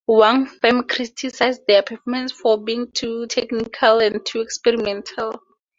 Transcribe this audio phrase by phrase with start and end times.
[0.07, 5.39] Wang Feng criticized their performance for being too technical and too experimental.